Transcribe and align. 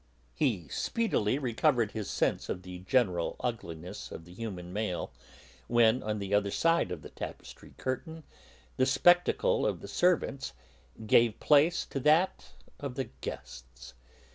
He 0.33 0.67
speedily 0.67 1.37
recovered 1.37 1.91
his 1.91 2.09
sense 2.09 2.49
of 2.49 2.63
the 2.63 2.79
general 2.79 3.35
ugliness 3.39 4.11
of 4.11 4.25
the 4.25 4.33
human 4.33 4.73
male 4.73 5.11
when, 5.67 6.01
on 6.01 6.17
the 6.17 6.33
other 6.33 6.49
side 6.49 6.89
of 6.89 7.03
the 7.03 7.11
tapestry 7.11 7.75
curtain, 7.77 8.23
the 8.77 8.87
spectacle 8.87 9.63
of 9.63 9.79
the 9.79 9.87
servants 9.87 10.53
gave 11.05 11.39
place 11.39 11.85
to 11.85 11.99
that 11.99 12.47
of 12.79 12.95
the 12.95 13.11
guests. 13.21 13.93